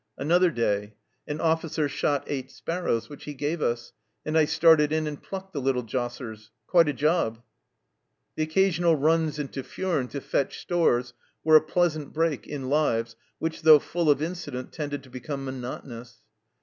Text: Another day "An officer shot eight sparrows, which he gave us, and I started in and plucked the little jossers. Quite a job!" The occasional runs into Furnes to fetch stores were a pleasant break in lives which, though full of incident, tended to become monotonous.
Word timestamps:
Another 0.17 0.49
day 0.49 0.95
"An 1.27 1.39
officer 1.39 1.87
shot 1.87 2.23
eight 2.25 2.49
sparrows, 2.49 3.07
which 3.07 3.25
he 3.25 3.35
gave 3.35 3.61
us, 3.61 3.93
and 4.25 4.35
I 4.35 4.45
started 4.45 4.91
in 4.91 5.05
and 5.05 5.21
plucked 5.21 5.53
the 5.53 5.61
little 5.61 5.83
jossers. 5.83 6.49
Quite 6.65 6.87
a 6.89 6.93
job!" 6.93 7.43
The 8.35 8.41
occasional 8.41 8.95
runs 8.95 9.37
into 9.37 9.61
Furnes 9.61 10.13
to 10.13 10.19
fetch 10.21 10.57
stores 10.57 11.13
were 11.43 11.55
a 11.55 11.61
pleasant 11.61 12.13
break 12.13 12.47
in 12.47 12.67
lives 12.67 13.15
which, 13.37 13.61
though 13.61 13.77
full 13.77 14.09
of 14.09 14.23
incident, 14.23 14.73
tended 14.73 15.03
to 15.03 15.11
become 15.11 15.45
monotonous. 15.45 16.17